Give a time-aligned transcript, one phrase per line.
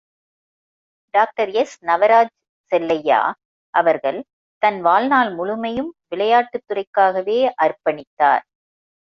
[1.13, 2.31] டாக்டர்.எஸ்.நவராஜ்
[2.71, 3.19] செல்லையா
[3.73, 4.19] அவர்கள்
[4.61, 8.43] தன் வாழ்நாள் முழுமையும் விளையாட்டுத் துறைக்காகவே அர்ப்பணித்தார்.